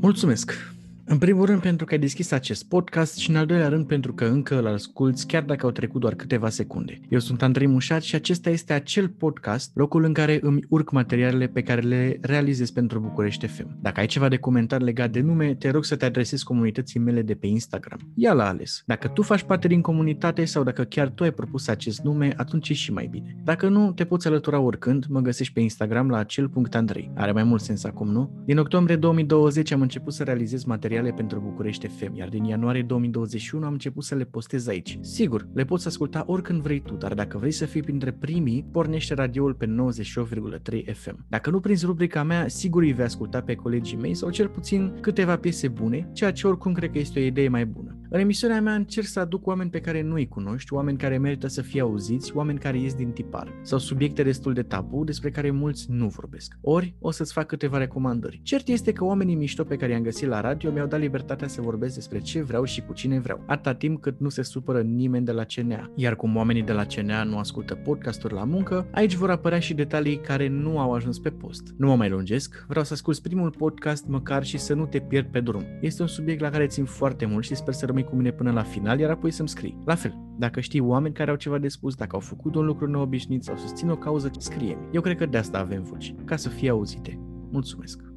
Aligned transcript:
Mulțumesc! 0.00 0.72
În 1.10 1.18
primul 1.18 1.46
rând 1.46 1.60
pentru 1.60 1.86
că 1.86 1.94
ai 1.94 2.00
deschis 2.00 2.30
acest 2.30 2.68
podcast 2.68 3.16
și 3.16 3.30
în 3.30 3.36
al 3.36 3.46
doilea 3.46 3.68
rând 3.68 3.86
pentru 3.86 4.14
că 4.14 4.24
încă 4.24 4.58
îl 4.58 4.66
asculți 4.66 5.26
chiar 5.26 5.42
dacă 5.42 5.66
au 5.66 5.72
trecut 5.72 6.00
doar 6.00 6.14
câteva 6.14 6.48
secunde. 6.48 7.00
Eu 7.08 7.18
sunt 7.18 7.42
Andrei 7.42 7.66
Mușat 7.66 8.02
și 8.02 8.14
acesta 8.14 8.50
este 8.50 8.72
acel 8.72 9.08
podcast, 9.08 9.70
locul 9.74 10.04
în 10.04 10.12
care 10.12 10.38
îmi 10.42 10.64
urc 10.68 10.90
materialele 10.90 11.46
pe 11.46 11.62
care 11.62 11.80
le 11.80 12.18
realizez 12.20 12.70
pentru 12.70 12.98
București 12.98 13.46
FM. 13.46 13.78
Dacă 13.80 14.00
ai 14.00 14.06
ceva 14.06 14.28
de 14.28 14.36
comentarii 14.36 14.86
legat 14.86 15.10
de 15.10 15.20
nume, 15.20 15.54
te 15.54 15.70
rog 15.70 15.84
să 15.84 15.96
te 15.96 16.04
adresezi 16.04 16.44
comunității 16.44 17.00
mele 17.00 17.22
de 17.22 17.34
pe 17.34 17.46
Instagram. 17.46 17.98
Ia 18.14 18.32
la 18.32 18.48
ales. 18.48 18.82
Dacă 18.86 19.08
tu 19.08 19.22
faci 19.22 19.42
parte 19.42 19.68
din 19.68 19.80
comunitate 19.80 20.44
sau 20.44 20.62
dacă 20.62 20.84
chiar 20.84 21.08
tu 21.08 21.22
ai 21.22 21.32
propus 21.32 21.68
acest 21.68 22.00
nume, 22.00 22.32
atunci 22.36 22.68
e 22.68 22.74
și 22.74 22.92
mai 22.92 23.08
bine. 23.10 23.36
Dacă 23.44 23.68
nu, 23.68 23.92
te 23.92 24.04
poți 24.04 24.26
alătura 24.26 24.60
oricând, 24.60 25.06
mă 25.08 25.20
găsești 25.20 25.52
pe 25.52 25.60
Instagram 25.60 26.08
la 26.08 26.18
acel 26.18 26.48
punct 26.48 26.74
Andrei. 26.74 27.10
Are 27.14 27.32
mai 27.32 27.44
mult 27.44 27.60
sens 27.60 27.84
acum, 27.84 28.08
nu? 28.08 28.42
Din 28.44 28.58
octombrie 28.58 28.96
2020 28.96 29.72
am 29.72 29.80
început 29.80 30.12
să 30.12 30.22
realizez 30.22 30.64
materiale 31.00 31.22
pentru 31.22 31.50
București 31.50 31.86
FM, 31.86 32.14
iar 32.14 32.28
din 32.28 32.44
ianuarie 32.44 32.82
2021 32.82 33.64
am 33.66 33.72
început 33.72 34.04
să 34.04 34.14
le 34.14 34.24
postez 34.24 34.66
aici. 34.66 34.98
Sigur, 35.00 35.46
le 35.52 35.64
poți 35.64 35.86
asculta 35.86 36.24
oricând 36.26 36.60
vrei 36.60 36.80
tu, 36.80 36.94
dar 36.94 37.14
dacă 37.14 37.38
vrei 37.38 37.50
să 37.50 37.64
fii 37.64 37.82
printre 37.82 38.12
primii, 38.12 38.66
pornește 38.72 39.14
radioul 39.14 39.54
pe 39.54 39.66
98,3 39.66 40.94
FM. 40.94 41.24
Dacă 41.28 41.50
nu 41.50 41.60
prinzi 41.60 41.84
rubrica 41.84 42.22
mea, 42.22 42.48
sigur 42.48 42.82
îi 42.82 42.92
vei 42.92 43.04
asculta 43.04 43.40
pe 43.40 43.54
colegii 43.54 43.96
mei 43.96 44.14
sau 44.14 44.30
cel 44.30 44.48
puțin 44.48 44.92
câteva 45.00 45.36
piese 45.36 45.68
bune, 45.68 46.10
ceea 46.12 46.32
ce 46.32 46.46
oricum 46.46 46.72
cred 46.72 46.90
că 46.90 46.98
este 46.98 47.20
o 47.20 47.22
idee 47.22 47.48
mai 47.48 47.66
bună. 47.66 47.94
În 48.12 48.20
emisiunea 48.20 48.60
mea 48.60 48.74
încerc 48.74 49.06
să 49.06 49.20
aduc 49.20 49.46
oameni 49.46 49.70
pe 49.70 49.80
care 49.80 50.02
nu 50.02 50.14
îi 50.14 50.28
cunoști, 50.28 50.72
oameni 50.72 50.98
care 50.98 51.18
merită 51.18 51.46
să 51.46 51.62
fie 51.62 51.80
auziți, 51.80 52.36
oameni 52.36 52.58
care 52.58 52.78
ies 52.78 52.94
din 52.94 53.10
tipar, 53.10 53.58
sau 53.62 53.78
subiecte 53.78 54.22
destul 54.22 54.52
de 54.52 54.62
tabu 54.62 55.04
despre 55.04 55.30
care 55.30 55.50
mulți 55.50 55.86
nu 55.90 56.06
vorbesc. 56.06 56.58
Ori 56.60 56.94
o 57.00 57.10
să-ți 57.10 57.32
fac 57.32 57.46
câteva 57.46 57.78
recomandări. 57.78 58.40
Cert 58.42 58.68
este 58.68 58.92
că 58.92 59.04
oamenii 59.04 59.34
mișto 59.34 59.64
pe 59.64 59.76
care 59.76 59.92
i-am 59.92 60.02
găsit 60.02 60.28
la 60.28 60.40
radio 60.40 60.70
mi-au 60.80 60.92
dat 60.92 61.00
libertatea 61.00 61.48
să 61.48 61.60
vorbesc 61.60 61.94
despre 61.94 62.18
ce 62.18 62.42
vreau 62.42 62.64
și 62.64 62.80
cu 62.80 62.92
cine 62.92 63.18
vreau, 63.18 63.42
atâta 63.46 63.74
timp 63.74 64.00
cât 64.00 64.20
nu 64.20 64.28
se 64.28 64.42
supără 64.42 64.80
nimeni 64.80 65.24
de 65.24 65.32
la 65.32 65.44
CNA. 65.44 65.90
Iar 65.94 66.16
cum 66.16 66.36
oamenii 66.36 66.62
de 66.62 66.72
la 66.72 66.84
CNA 66.84 67.24
nu 67.24 67.38
ascultă 67.38 67.74
podcasturi 67.74 68.34
la 68.34 68.44
muncă, 68.44 68.86
aici 68.90 69.14
vor 69.14 69.30
apărea 69.30 69.58
și 69.58 69.74
detalii 69.74 70.16
care 70.16 70.48
nu 70.48 70.78
au 70.78 70.92
ajuns 70.92 71.18
pe 71.18 71.30
post. 71.30 71.74
Nu 71.76 71.86
mă 71.86 71.96
mai 71.96 72.08
lungesc, 72.08 72.64
vreau 72.68 72.84
să 72.84 72.92
asculti 72.92 73.20
primul 73.20 73.50
podcast 73.50 74.06
măcar 74.06 74.44
și 74.44 74.58
să 74.58 74.74
nu 74.74 74.86
te 74.86 74.98
pierd 74.98 75.26
pe 75.26 75.40
drum. 75.40 75.64
Este 75.80 76.02
un 76.02 76.08
subiect 76.08 76.40
la 76.40 76.50
care 76.50 76.66
țin 76.66 76.84
foarte 76.84 77.26
mult 77.26 77.44
și 77.44 77.54
sper 77.54 77.74
să 77.74 77.86
rămâi 77.86 78.04
cu 78.04 78.16
mine 78.16 78.30
până 78.30 78.50
la 78.50 78.62
final, 78.62 78.98
iar 78.98 79.10
apoi 79.10 79.30
să-mi 79.30 79.48
scrii. 79.48 79.78
La 79.84 79.94
fel, 79.94 80.14
dacă 80.38 80.60
știi 80.60 80.80
oameni 80.80 81.14
care 81.14 81.30
au 81.30 81.36
ceva 81.36 81.58
de 81.58 81.68
spus, 81.68 81.94
dacă 81.94 82.14
au 82.14 82.20
făcut 82.20 82.54
un 82.54 82.64
lucru 82.64 82.86
neobișnuit 82.86 83.44
sau 83.44 83.56
susțin 83.56 83.90
o 83.90 83.96
cauză, 83.96 84.30
scrie-mi. 84.38 84.88
Eu 84.92 85.00
cred 85.00 85.16
că 85.16 85.26
de 85.26 85.38
asta 85.38 85.58
avem 85.58 85.82
voci, 85.82 86.14
ca 86.24 86.36
să 86.36 86.48
fie 86.48 86.70
auzite. 86.70 87.18
Mulțumesc! 87.50 88.09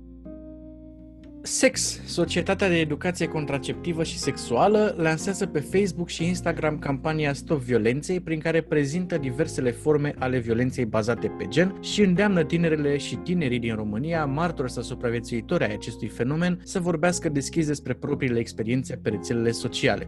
Sex, 1.46 2.02
Societatea 2.06 2.70
de 2.70 2.80
Educație 2.80 3.28
Contraceptivă 3.28 4.04
și 4.04 4.18
Sexuală, 4.18 4.96
lansează 4.98 5.46
pe 5.46 5.60
Facebook 5.60 6.10
și 6.10 6.28
Instagram 6.28 6.80
campania 6.80 7.34
Stop 7.34 7.62
Violenței, 7.62 8.20
prin 8.20 8.40
care 8.40 8.62
prezintă 8.62 9.18
diversele 9.18 9.72
forme 9.72 10.14
ale 10.20 10.38
violenței 10.38 10.86
bazate 10.86 11.28
pe 11.38 11.48
gen 11.48 11.78
și 11.82 12.02
îndeamnă 12.02 12.44
tinerele 12.44 12.98
și 12.98 13.16
tinerii 13.16 13.60
din 13.60 13.76
România, 13.76 14.26
martori 14.26 14.72
sau 14.72 14.84
supraviețuitori 14.84 15.64
ai 15.64 15.74
acestui 15.74 16.08
fenomen, 16.08 16.60
să 16.64 16.80
vorbească 16.80 17.30
deschis 17.30 17.68
despre 17.68 17.94
propriile 17.94 18.40
experiențe 18.40 18.96
pe 18.96 19.10
rețelele 19.10 19.52
sociale. 19.52 20.08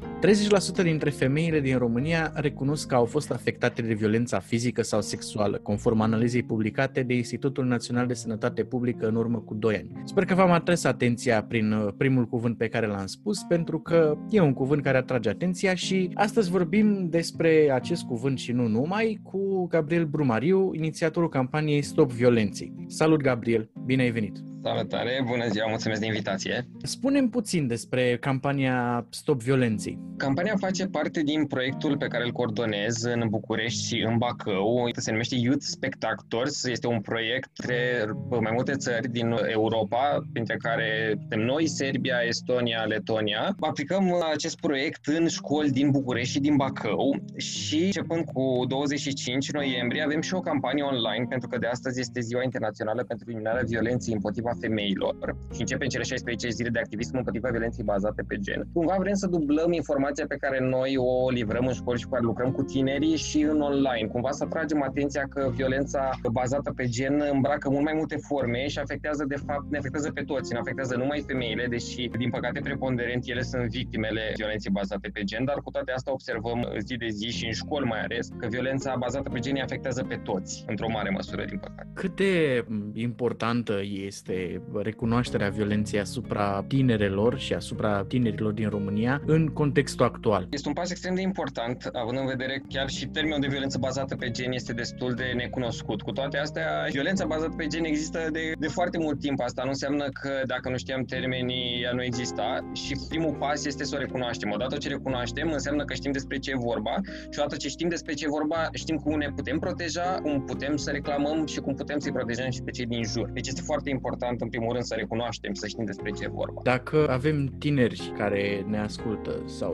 30% 0.79 0.83
dintre 0.83 1.09
femeile 1.09 1.59
din 1.59 1.77
România 1.77 2.31
recunosc 2.35 2.87
că 2.87 2.95
au 2.95 3.05
fost 3.05 3.31
afectate 3.31 3.81
de 3.81 3.93
violența 3.93 4.39
fizică 4.39 4.81
sau 4.81 5.01
sexuală, 5.01 5.57
conform 5.57 6.01
analizei 6.01 6.43
publicate 6.43 7.03
de 7.03 7.13
Institutul 7.13 7.65
Național 7.65 8.07
de 8.07 8.13
Sănătate 8.13 8.63
Publică 8.63 9.07
în 9.07 9.15
urmă 9.15 9.39
cu 9.39 9.53
2 9.53 9.75
ani. 9.75 10.01
Sper 10.03 10.25
că 10.25 10.33
v-am 10.33 10.51
atras 10.51 10.83
atenția 10.83 11.23
atenția 11.31 11.47
prin 11.47 11.71
uh, 11.71 11.93
primul 11.97 12.25
cuvânt 12.25 12.57
pe 12.57 12.67
care 12.67 12.87
l-am 12.87 13.05
spus, 13.05 13.43
pentru 13.43 13.79
că 13.79 14.17
e 14.29 14.39
un 14.39 14.53
cuvânt 14.53 14.83
care 14.83 14.97
atrage 14.97 15.29
atenția 15.29 15.75
și 15.75 16.09
astăzi 16.13 16.49
vorbim 16.49 17.09
despre 17.09 17.71
acest 17.73 18.03
cuvânt 18.03 18.39
și 18.39 18.51
nu 18.51 18.67
numai 18.67 19.19
cu 19.23 19.67
Gabriel 19.67 20.05
Brumariu, 20.05 20.73
inițiatorul 20.73 21.29
campaniei 21.29 21.81
Stop 21.81 22.11
Violenței. 22.11 22.73
Salut, 22.87 23.21
Gabriel! 23.21 23.69
Bine 23.85 24.01
ai 24.01 24.11
venit! 24.11 24.54
Salutare, 24.67 25.23
bună 25.25 25.47
ziua, 25.47 25.67
mulțumesc 25.67 25.99
de 25.99 26.05
invitație. 26.05 26.67
Spunem 26.83 27.29
puțin 27.29 27.67
despre 27.67 28.17
campania 28.17 29.07
Stop 29.09 29.41
Violenței. 29.41 29.99
Campania 30.17 30.55
face 30.59 30.85
parte 30.85 31.21
din 31.23 31.45
proiectul 31.45 31.97
pe 31.97 32.07
care 32.07 32.23
îl 32.23 32.31
coordonez 32.31 33.03
în 33.03 33.23
București 33.29 33.85
și 33.85 34.05
în 34.07 34.17
Bacău. 34.17 34.89
Se 34.95 35.11
numește 35.11 35.35
Youth 35.35 35.63
Spectators. 35.63 36.63
Este 36.63 36.87
un 36.87 37.01
proiect 37.01 37.49
între 37.57 38.05
mai 38.29 38.51
multe 38.53 38.73
țări 38.75 39.09
din 39.09 39.35
Europa, 39.47 40.25
printre 40.31 40.55
care 40.55 41.15
suntem 41.19 41.39
noi, 41.39 41.67
Serbia, 41.67 42.15
Estonia, 42.27 42.83
Letonia. 42.83 43.55
Aplicăm 43.59 44.23
acest 44.33 44.59
proiect 44.59 45.05
în 45.05 45.27
școli 45.27 45.71
din 45.71 45.91
București 45.91 46.31
și 46.31 46.39
din 46.39 46.55
Bacău 46.55 47.23
și 47.37 47.83
începând 47.83 48.25
cu 48.33 48.65
25 48.67 49.51
noiembrie 49.51 50.03
avem 50.03 50.21
și 50.21 50.33
o 50.33 50.39
campanie 50.39 50.83
online, 50.83 51.25
pentru 51.29 51.47
că 51.47 51.57
de 51.57 51.67
astăzi 51.67 51.99
este 51.99 52.19
Ziua 52.19 52.43
Internațională 52.43 53.03
pentru 53.03 53.25
Eliminarea 53.29 53.63
Violenței 53.65 54.13
împotriva 54.13 54.53
femeilor 54.59 55.15
și 55.53 55.59
începem 55.59 55.87
cele 55.87 56.03
16 56.03 56.49
zile 56.49 56.69
de 56.69 56.79
activism 56.79 57.17
împotriva 57.17 57.49
violenței 57.49 57.83
bazate 57.83 58.21
pe 58.27 58.35
gen. 58.39 58.67
Cumva 58.73 58.95
vrem 58.99 59.13
să 59.13 59.27
dublăm 59.27 59.71
informația 59.71 60.25
pe 60.27 60.35
care 60.35 60.59
noi 60.59 60.97
o 60.97 61.29
livrăm 61.29 61.65
în 61.67 61.73
școli 61.73 61.99
și 61.99 62.05
cu 62.05 62.11
care 62.11 62.23
lucrăm 62.23 62.51
cu 62.51 62.63
tinerii 62.63 63.15
și 63.15 63.41
în 63.41 63.61
online. 63.61 64.07
Cumva 64.11 64.31
să 64.31 64.43
atragem 64.43 64.81
atenția 64.83 65.23
că 65.29 65.51
violența 65.55 66.09
bazată 66.31 66.71
pe 66.75 66.85
gen 66.87 67.23
îmbracă 67.33 67.69
mult 67.69 67.83
mai 67.83 67.93
multe 67.95 68.17
forme 68.27 68.67
și 68.67 68.79
afectează, 68.79 69.23
de 69.27 69.35
fapt, 69.45 69.65
ne 69.69 69.77
afectează 69.77 70.11
pe 70.11 70.21
toți, 70.21 70.53
ne 70.53 70.59
afectează 70.59 70.95
numai 70.95 71.23
femeile, 71.27 71.65
deși, 71.69 72.09
din 72.17 72.29
păcate, 72.29 72.59
preponderent 72.59 73.23
ele 73.25 73.41
sunt 73.41 73.69
victimele 73.69 74.21
violenței 74.35 74.71
bazate 74.71 75.09
pe 75.13 75.23
gen, 75.23 75.45
dar 75.45 75.55
cu 75.63 75.71
toate 75.71 75.91
astea 75.91 76.13
observăm 76.13 76.59
zi 76.77 76.95
de 76.95 77.07
zi 77.09 77.29
și 77.29 77.45
în 77.45 77.51
școli 77.51 77.85
mai 77.85 78.01
ales 78.01 78.27
că 78.37 78.47
violența 78.47 78.95
bazată 78.99 79.29
pe 79.29 79.39
gen 79.39 79.53
îi 79.55 79.61
afectează 79.61 80.03
pe 80.03 80.15
toți, 80.15 80.63
într-o 80.67 80.89
mare 80.89 81.09
măsură, 81.09 81.45
din 81.45 81.57
păcate. 81.57 81.89
Cât 81.93 82.15
de 82.15 82.65
importantă 82.93 83.79
este 83.83 84.44
recunoașterea 84.73 85.49
violenței 85.49 85.99
asupra 85.99 86.63
tinerelor 86.67 87.39
și 87.39 87.53
asupra 87.53 88.03
tinerilor 88.03 88.51
din 88.51 88.69
România 88.69 89.21
în 89.25 89.47
contextul 89.47 90.05
actual. 90.05 90.47
Este 90.49 90.67
un 90.67 90.73
pas 90.73 90.89
extrem 90.89 91.15
de 91.15 91.21
important, 91.21 91.89
având 91.93 92.17
în 92.17 92.25
vedere 92.25 92.63
chiar 92.69 92.89
și 92.89 93.07
termenul 93.07 93.39
de 93.39 93.47
violență 93.47 93.77
bazată 93.77 94.15
pe 94.15 94.31
gen 94.31 94.51
este 94.51 94.73
destul 94.73 95.13
de 95.13 95.33
necunoscut. 95.35 96.01
Cu 96.01 96.11
toate 96.11 96.37
astea, 96.37 96.87
violența 96.91 97.25
bazată 97.25 97.53
pe 97.57 97.67
gen 97.67 97.83
există 97.83 98.19
de, 98.31 98.51
de 98.59 98.67
foarte 98.67 98.97
mult 98.97 99.19
timp. 99.19 99.39
Asta 99.39 99.61
nu 99.63 99.69
înseamnă 99.69 100.05
că 100.21 100.31
dacă 100.45 100.69
nu 100.69 100.77
știam 100.77 101.03
termenii, 101.03 101.81
ea 101.83 101.91
nu 101.93 102.03
exista 102.03 102.71
și 102.73 102.93
primul 103.09 103.33
pas 103.33 103.65
este 103.65 103.83
să 103.83 103.95
o 103.95 103.99
recunoaștem. 103.99 104.51
Odată 104.51 104.77
ce 104.77 104.89
recunoaștem, 104.89 105.51
înseamnă 105.51 105.85
că 105.85 105.93
știm 105.93 106.11
despre 106.11 106.37
ce 106.37 106.51
e 106.51 106.67
vorba 106.71 106.95
și 107.31 107.39
odată 107.39 107.55
ce 107.55 107.67
știm 107.67 107.89
despre 107.89 108.13
ce 108.13 108.25
e 108.25 108.37
vorba, 108.39 108.69
știm 108.73 108.97
cum 108.97 109.17
ne 109.17 109.29
putem 109.35 109.57
proteja, 109.59 110.19
cum 110.23 110.43
putem 110.45 110.75
să 110.75 110.91
reclamăm 110.91 111.45
și 111.45 111.59
cum 111.59 111.73
putem 111.73 111.99
să-i 111.99 112.11
protejăm 112.11 112.49
și 112.49 112.61
pe 112.61 112.71
cei 112.71 112.85
din 112.85 113.03
jur. 113.03 113.29
Deci 113.33 113.47
este 113.47 113.61
foarte 113.61 113.89
important 113.89 114.24
important, 114.25 114.41
în 114.41 114.49
primul 114.49 114.73
rând, 114.73 114.85
să 114.85 114.95
recunoaștem, 114.97 115.53
să 115.53 115.67
știm 115.67 115.85
despre 115.85 116.09
ce 116.11 116.23
e 116.23 116.27
vorba. 116.27 116.61
Dacă 116.63 117.09
avem 117.09 117.55
tineri 117.57 118.13
care 118.17 118.65
ne 118.67 118.79
ascultă 118.79 119.43
sau 119.45 119.73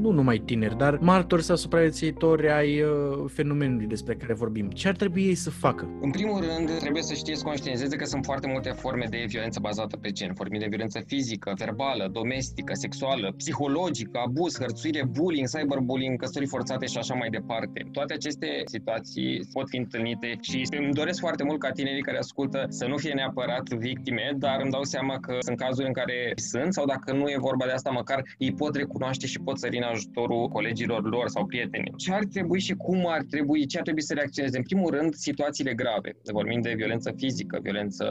nu 0.00 0.10
numai 0.10 0.38
tineri, 0.38 0.76
dar 0.76 0.98
martori 1.00 1.42
sau 1.42 1.56
supraviețuitori 1.56 2.50
ai 2.50 2.82
uh, 2.82 2.90
fenomenului 3.26 3.86
despre 3.86 4.14
care 4.14 4.34
vorbim, 4.34 4.70
ce 4.70 4.88
ar 4.88 4.96
trebui 4.96 5.22
ei 5.22 5.34
să 5.34 5.50
facă? 5.50 5.88
În 6.00 6.10
primul 6.10 6.40
rând, 6.40 6.78
trebuie 6.78 7.02
să 7.02 7.14
știți, 7.14 7.44
conștientizeze 7.44 7.96
că 7.96 8.04
sunt 8.04 8.24
foarte 8.24 8.46
multe 8.46 8.70
forme 8.70 9.06
de 9.10 9.24
violență 9.28 9.60
bazată 9.60 9.96
pe 9.96 10.10
gen. 10.10 10.34
Forme 10.34 10.58
de 10.58 10.66
violență 10.68 11.00
fizică, 11.06 11.52
verbală, 11.58 12.08
domestică, 12.12 12.72
sexuală, 12.74 13.34
psihologică, 13.36 14.18
abuz, 14.26 14.58
hărțuire, 14.58 15.04
bullying, 15.04 15.48
cyberbullying, 15.48 16.18
căsătorii 16.18 16.48
forțate 16.48 16.86
și 16.86 16.98
așa 16.98 17.14
mai 17.14 17.28
departe. 17.30 17.86
Toate 17.92 18.12
aceste 18.12 18.48
situații 18.64 19.48
pot 19.52 19.68
fi 19.68 19.76
întâlnite 19.76 20.38
și 20.40 20.66
îmi 20.78 20.92
doresc 20.92 21.18
foarte 21.18 21.44
mult 21.44 21.60
ca 21.60 21.70
tinerii 21.70 22.02
care 22.02 22.18
ascultă 22.18 22.66
să 22.68 22.86
nu 22.86 22.96
fie 22.96 23.12
neapărat 23.12 23.74
victime, 23.88 24.26
dar 24.44 24.56
îmi 24.62 24.74
dau 24.76 24.84
seama 24.94 25.16
că 25.26 25.32
sunt 25.46 25.56
cazuri 25.64 25.86
în 25.86 25.96
care 26.00 26.18
sunt 26.50 26.70
sau 26.76 26.84
dacă 26.94 27.08
nu 27.12 27.26
e 27.34 27.46
vorba 27.50 27.64
de 27.66 27.74
asta, 27.78 27.90
măcar 27.90 28.18
ei 28.38 28.52
pot 28.62 28.74
recunoaște 28.76 29.26
și 29.26 29.38
pot 29.46 29.56
sări 29.58 29.76
în 29.76 29.88
ajutorul 29.92 30.48
colegilor 30.56 31.02
lor 31.14 31.26
sau 31.34 31.46
prietenilor. 31.46 31.98
Ce 32.04 32.12
ar 32.12 32.24
trebui 32.34 32.60
și 32.60 32.74
cum 32.86 33.00
ar 33.16 33.22
trebui, 33.32 33.66
ce 33.66 33.76
ar 33.78 33.82
trebui 33.88 34.02
să 34.08 34.14
reacționeze? 34.14 34.56
În 34.56 34.62
primul 34.70 34.90
rând, 34.96 35.14
situațiile 35.14 35.74
grave. 35.82 36.10
Vorbim 36.38 36.60
de 36.60 36.72
violență 36.76 37.08
fizică, 37.16 37.58
violență, 37.62 38.04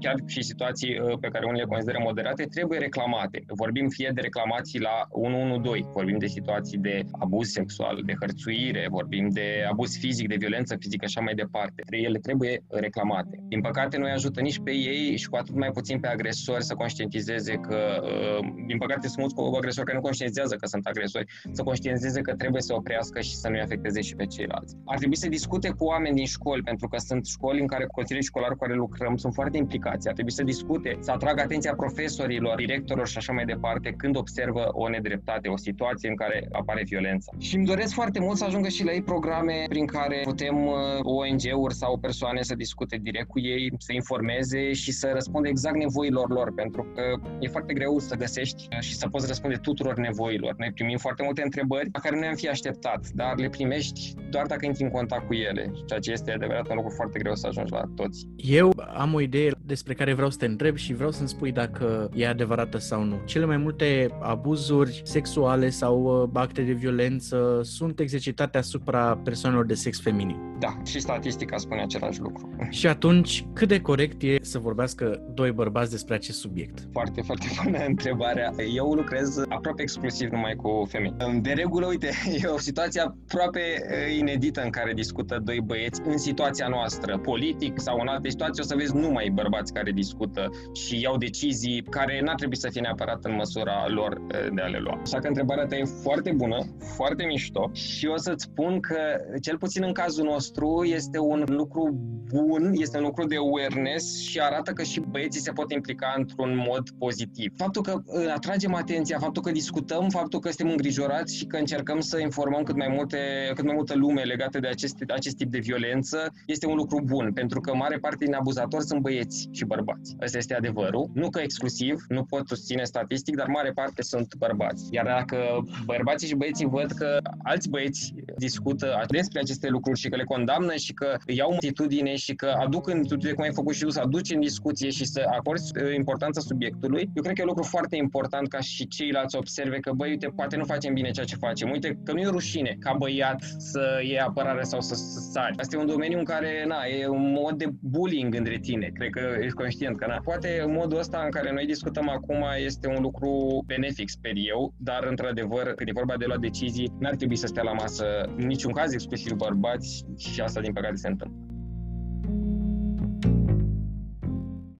chiar 0.00 0.16
și 0.26 0.42
situații 0.42 0.90
uh, 0.98 1.18
pe 1.20 1.28
care 1.28 1.44
unele 1.46 1.58
le 1.62 1.72
consideră 1.74 1.98
moderate, 2.02 2.44
trebuie 2.44 2.78
reclamate. 2.78 3.38
Vorbim 3.46 3.88
fie 3.88 4.10
de 4.14 4.20
reclamații 4.20 4.80
la 4.80 4.96
112, 5.10 5.90
vorbim 5.92 6.18
de 6.18 6.26
situații 6.26 6.78
de 6.78 7.02
abuz 7.18 7.48
sexual, 7.48 8.02
de 8.04 8.14
hărțuire, 8.20 8.86
vorbim 8.90 9.28
de 9.28 9.48
abuz 9.70 9.98
fizic, 9.98 10.28
de 10.28 10.36
violență 10.44 10.76
fizică 10.80 11.06
și 11.06 11.14
așa 11.16 11.24
mai 11.24 11.34
departe. 11.34 11.82
Ele 11.90 12.18
trebuie 12.18 12.54
reclamate. 12.68 13.36
Din 13.48 13.60
păcate, 13.60 13.96
nu 13.98 14.04
ajută 14.04 14.40
nici 14.40 14.60
pe 14.64 14.72
ei 14.72 15.07
copii 15.08 15.22
și 15.22 15.28
cu 15.28 15.36
atât 15.36 15.54
mai 15.54 15.70
puțin 15.70 16.00
pe 16.00 16.08
agresori 16.08 16.64
să 16.64 16.74
conștientizeze 16.74 17.54
că, 17.54 17.78
uh, 18.02 18.48
din 18.66 18.78
păcate, 18.78 19.08
sunt 19.08 19.18
mulți 19.18 19.56
agresori 19.56 19.86
care 19.86 19.96
nu 19.96 20.02
conștientizează 20.02 20.54
că 20.56 20.66
sunt 20.66 20.86
agresori, 20.86 21.24
să 21.52 21.62
conștientizeze 21.62 22.20
că 22.20 22.34
trebuie 22.34 22.62
să 22.62 22.74
oprească 22.74 23.20
și 23.20 23.34
să 23.36 23.48
nu-i 23.48 23.60
afecteze 23.60 24.00
și 24.00 24.14
pe 24.14 24.26
ceilalți. 24.26 24.76
Ar 24.84 24.98
trebui 24.98 25.16
să 25.16 25.28
discute 25.28 25.68
cu 25.68 25.84
oameni 25.84 26.14
din 26.14 26.26
școli, 26.26 26.62
pentru 26.62 26.88
că 26.88 26.98
sunt 26.98 27.26
școli 27.26 27.60
în 27.60 27.66
care 27.66 27.84
consiliile 27.86 28.26
școlari 28.26 28.52
cu 28.52 28.58
care 28.58 28.74
lucrăm 28.74 29.16
sunt 29.16 29.34
foarte 29.34 29.56
implicați. 29.56 30.08
Ar 30.08 30.14
trebui 30.14 30.32
să 30.32 30.42
discute, 30.42 30.96
să 31.00 31.10
atragă 31.10 31.40
atenția 31.40 31.74
profesorilor, 31.74 32.54
directorilor 32.56 33.08
și 33.08 33.16
așa 33.16 33.32
mai 33.32 33.44
departe 33.44 33.94
când 33.96 34.16
observă 34.16 34.68
o 34.72 34.88
nedreptate, 34.88 35.48
o 35.48 35.56
situație 35.56 36.08
în 36.08 36.16
care 36.16 36.48
apare 36.52 36.82
violența. 36.84 37.32
Și 37.38 37.56
îmi 37.56 37.66
doresc 37.66 37.92
foarte 37.92 38.20
mult 38.20 38.36
să 38.36 38.44
ajungă 38.44 38.68
și 38.68 38.84
la 38.84 38.92
ei 38.92 39.02
programe 39.02 39.64
prin 39.68 39.86
care 39.86 40.20
putem 40.24 40.66
uh, 40.66 40.74
ONG-uri 41.02 41.74
sau 41.74 41.98
persoane 41.98 42.42
să 42.42 42.54
discute 42.54 42.96
direct 43.02 43.28
cu 43.28 43.40
ei, 43.40 43.72
să 43.78 43.92
informeze 43.92 44.72
și 44.72 44.92
să 44.98 45.10
răspundă 45.12 45.48
exact 45.48 45.76
nevoilor 45.76 46.28
lor, 46.30 46.52
pentru 46.54 46.82
că 46.94 47.02
e 47.38 47.48
foarte 47.48 47.72
greu 47.72 47.98
să 47.98 48.14
găsești 48.14 48.68
și 48.80 48.94
să 48.94 49.08
poți 49.08 49.26
răspunde 49.26 49.56
tuturor 49.56 49.96
nevoilor. 49.96 50.54
Noi 50.58 50.70
primim 50.74 50.98
foarte 50.98 51.22
multe 51.22 51.42
întrebări 51.42 51.88
la 51.92 52.00
care 52.00 52.18
nu 52.18 52.26
am 52.26 52.34
fi 52.34 52.48
așteptat, 52.48 53.08
dar 53.14 53.32
le 53.36 53.48
primești 53.48 54.14
doar 54.30 54.46
dacă 54.46 54.66
intri 54.66 54.82
în 54.82 54.90
contact 54.90 55.26
cu 55.26 55.34
ele, 55.34 55.72
ceea 55.86 56.00
ce 56.00 56.10
este 56.12 56.32
adevărat 56.32 56.68
un 56.70 56.76
lucru 56.76 56.92
foarte 56.94 57.18
greu 57.18 57.34
să 57.34 57.46
ajungi 57.46 57.72
la 57.72 57.82
toți. 57.94 58.26
Eu 58.36 58.72
am 58.96 59.14
o 59.14 59.20
idee 59.20 59.50
despre 59.64 59.94
care 59.94 60.12
vreau 60.14 60.30
să 60.30 60.36
te 60.38 60.46
întreb 60.46 60.76
și 60.76 60.94
vreau 60.94 61.10
să-mi 61.10 61.28
spui 61.28 61.52
dacă 61.52 62.10
e 62.14 62.28
adevărată 62.28 62.78
sau 62.78 63.02
nu. 63.02 63.16
Cele 63.24 63.44
mai 63.44 63.56
multe 63.56 64.08
abuzuri 64.20 65.00
sexuale 65.04 65.68
sau 65.68 66.22
uh, 66.22 66.28
acte 66.32 66.62
de 66.62 66.72
violență 66.72 67.60
sunt 67.62 68.00
exercitate 68.00 68.58
asupra 68.58 69.20
persoanelor 69.24 69.66
de 69.66 69.74
sex 69.74 70.00
feminin. 70.00 70.36
Da, 70.58 70.76
și 70.84 71.00
statistica 71.00 71.56
spune 71.56 71.82
același 71.82 72.20
lucru. 72.20 72.56
Și 72.70 72.86
atunci, 72.86 73.44
cât 73.52 73.68
de 73.68 73.80
corect 73.80 74.22
e 74.22 74.36
să 74.40 74.58
vorbească 74.58 74.87
doi 75.34 75.52
bărbați 75.52 75.90
despre 75.90 76.14
acest 76.14 76.38
subiect? 76.38 76.88
Foarte, 76.92 77.20
foarte 77.20 77.46
bună 77.64 77.78
întrebarea. 77.86 78.52
Eu 78.74 78.92
lucrez 78.92 79.38
aproape 79.48 79.82
exclusiv 79.82 80.30
numai 80.30 80.54
cu 80.54 80.86
femei. 80.88 81.14
De 81.40 81.52
regulă, 81.52 81.86
uite, 81.86 82.10
e 82.42 82.46
o 82.46 82.58
situație 82.58 83.00
aproape 83.00 83.60
uh, 83.60 84.16
inedită 84.18 84.62
în 84.62 84.70
care 84.70 84.92
discută 84.92 85.40
doi 85.44 85.60
băieți 85.60 86.00
în 86.04 86.18
situația 86.18 86.68
noastră, 86.68 87.18
politic 87.18 87.80
sau 87.80 87.98
în 88.00 88.06
alte 88.06 88.28
situații, 88.28 88.62
o 88.62 88.66
să 88.66 88.74
vezi 88.76 88.96
numai 88.96 89.30
bărbați 89.34 89.72
care 89.72 89.90
discută 89.90 90.50
și 90.72 91.00
iau 91.00 91.16
decizii 91.16 91.82
care 91.82 92.20
n-ar 92.24 92.34
trebui 92.34 92.56
să 92.56 92.68
fie 92.70 92.80
neapărat 92.80 93.24
în 93.24 93.34
măsura 93.34 93.88
lor 93.88 94.12
uh, 94.12 94.48
de 94.54 94.60
a 94.60 94.66
le 94.66 94.78
lua. 94.78 95.00
Așa 95.02 95.18
că 95.18 95.26
întrebarea 95.26 95.66
ta 95.66 95.76
e 95.76 95.84
foarte 95.84 96.32
bună, 96.32 96.58
foarte 96.96 97.24
mișto 97.24 97.70
și 97.72 98.06
o 98.06 98.16
să-ți 98.16 98.44
spun 98.44 98.80
că, 98.80 98.96
cel 99.40 99.58
puțin 99.58 99.82
în 99.82 99.92
cazul 99.92 100.24
nostru, 100.24 100.84
este 100.84 101.18
un 101.18 101.44
lucru 101.46 101.98
bun, 102.32 102.72
este 102.74 102.96
un 102.96 103.02
lucru 103.02 103.26
de 103.26 103.36
awareness 103.36 104.18
și 104.20 104.40
arată 104.40 104.72
că 104.78 104.84
și 104.84 105.00
băieții 105.00 105.40
se 105.40 105.52
pot 105.52 105.72
implica 105.72 106.14
într-un 106.16 106.64
mod 106.68 106.90
pozitiv. 106.98 107.52
Faptul 107.56 107.82
că 107.82 107.92
uh, 108.04 108.32
atragem 108.34 108.74
atenția, 108.74 109.18
faptul 109.18 109.42
că 109.42 109.50
discutăm, 109.50 110.08
faptul 110.08 110.38
că 110.40 110.48
suntem 110.48 110.70
îngrijorați 110.70 111.36
și 111.36 111.44
că 111.46 111.56
încercăm 111.56 112.00
să 112.00 112.18
informăm 112.18 112.62
cât 112.62 112.76
mai, 112.76 112.88
multe, 112.96 113.18
cât 113.54 113.64
mai 113.64 113.74
multă 113.74 113.94
lume 113.96 114.22
legată 114.22 114.58
de 114.58 114.68
acest, 114.68 114.96
acest 115.08 115.36
tip 115.36 115.50
de 115.50 115.58
violență, 115.58 116.32
este 116.46 116.66
un 116.66 116.76
lucru 116.76 117.00
bun, 117.04 117.32
pentru 117.32 117.60
că 117.60 117.74
mare 117.74 117.98
parte 117.98 118.24
din 118.24 118.34
abuzatori 118.34 118.84
sunt 118.84 119.00
băieți 119.00 119.48
și 119.50 119.64
bărbați. 119.64 120.16
Asta 120.20 120.38
este 120.38 120.54
adevărul. 120.54 121.10
Nu 121.14 121.30
că 121.30 121.40
exclusiv, 121.40 122.04
nu 122.08 122.24
pot 122.24 122.48
susține 122.48 122.84
statistic, 122.84 123.36
dar 123.36 123.46
mare 123.46 123.70
parte 123.70 124.02
sunt 124.02 124.34
bărbați. 124.34 124.88
Iar 124.90 125.06
dacă 125.06 125.36
bărbații 125.84 126.28
și 126.28 126.34
băieții 126.34 126.66
văd 126.66 126.90
că 126.90 127.18
alți 127.42 127.68
băieți 127.68 128.14
discută 128.36 129.04
despre 129.08 129.40
aceste 129.40 129.68
lucruri 129.68 129.98
și 129.98 130.08
că 130.08 130.16
le 130.16 130.24
condamnă 130.24 130.74
și 130.74 130.92
că 130.92 131.16
iau 131.26 131.52
atitudine 131.52 132.16
și 132.16 132.34
că 132.34 132.54
aduc 132.64 132.88
în, 132.88 133.02
cum 133.34 133.42
ai 133.42 133.52
făcut 133.52 133.74
și 133.74 133.82
tu, 133.82 133.90
să 133.90 134.00
aduci 134.00 134.30
în 134.30 134.40
discuție 134.40 134.67
și 134.76 135.04
să 135.04 135.22
acorzi 135.36 135.72
uh, 135.82 135.94
importanța 135.94 136.40
subiectului, 136.40 137.10
eu 137.14 137.22
cred 137.22 137.34
că 137.34 137.40
e 137.40 137.44
un 137.44 137.48
lucru 137.48 137.64
foarte 137.64 137.96
important 137.96 138.48
ca 138.48 138.60
și 138.60 138.86
ceilalți 138.86 139.30
să 139.30 139.38
observe 139.38 139.78
că, 139.78 139.92
băi, 139.92 140.10
uite, 140.10 140.26
poate 140.26 140.56
nu 140.56 140.64
facem 140.64 140.94
bine 140.94 141.10
ceea 141.10 141.26
ce 141.26 141.36
facem. 141.36 141.70
Uite, 141.70 141.98
că 142.04 142.12
nu 142.12 142.20
e 142.20 142.26
rușine 142.26 142.76
ca 142.80 142.94
băiat 142.98 143.42
să 143.56 144.00
iei 144.02 144.20
apărare 144.20 144.62
sau 144.62 144.80
să, 144.80 144.94
să 144.94 145.20
sari. 145.32 145.58
Asta 145.58 145.76
e 145.76 145.80
un 145.80 145.86
domeniu 145.86 146.18
în 146.18 146.24
care, 146.24 146.64
na, 146.66 146.76
e 147.00 147.06
un 147.06 147.32
mod 147.32 147.58
de 147.58 147.68
bullying 147.80 148.34
între 148.34 148.58
tine. 148.58 148.90
Cred 148.94 149.10
că 149.10 149.20
ești 149.40 149.54
conștient 149.54 149.96
că, 149.96 150.06
na, 150.06 150.20
poate 150.24 150.64
modul 150.68 150.98
ăsta 150.98 151.22
în 151.24 151.30
care 151.30 151.52
noi 151.52 151.66
discutăm 151.66 152.08
acum 152.08 152.44
este 152.64 152.88
un 152.88 153.02
lucru 153.02 153.62
benefic, 153.66 154.08
sper 154.08 154.32
eu, 154.34 154.74
dar, 154.76 155.04
într-adevăr, 155.04 155.72
când 155.76 155.88
e 155.88 155.92
vorba 155.92 156.16
de 156.16 156.24
luat 156.26 156.40
decizii, 156.40 156.92
n-ar 156.98 157.14
trebui 157.14 157.36
să 157.36 157.46
stea 157.46 157.62
la 157.62 157.72
masă 157.72 158.04
în 158.36 158.46
niciun 158.46 158.72
caz 158.72 158.92
exclusiv 158.92 159.32
bărbați 159.32 160.04
și 160.16 160.40
asta, 160.40 160.60
din 160.60 160.72
păcate, 160.72 160.96
se 160.96 161.08
întâmplă. 161.08 161.57